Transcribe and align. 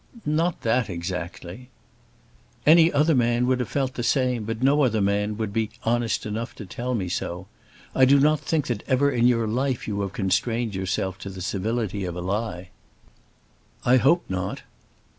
"Not 0.25 0.61
that 0.61 0.89
exactly." 0.89 1.69
"Any 2.65 2.91
other 2.91 3.13
man 3.13 3.45
would 3.45 3.59
have 3.59 3.69
felt 3.69 3.93
the 3.93 4.01
same, 4.01 4.45
but 4.45 4.63
no 4.63 4.81
other 4.83 4.99
man 4.99 5.37
would 5.37 5.53
be 5.53 5.69
honest 5.83 6.25
enough 6.25 6.55
to 6.55 6.65
tell 6.65 6.95
me 6.95 7.07
so. 7.07 7.45
I 7.93 8.05
do 8.05 8.19
not 8.19 8.39
think 8.39 8.65
that 8.65 8.81
ever 8.87 9.11
in 9.11 9.27
your 9.27 9.47
life 9.47 9.87
you 9.87 10.01
have 10.01 10.13
constrained 10.13 10.73
yourself 10.73 11.19
to 11.19 11.29
the 11.29 11.39
civility 11.39 12.03
of 12.05 12.15
a 12.15 12.21
lie." 12.21 12.69
"I 13.85 13.97
hope 13.97 14.23
not." 14.27 14.63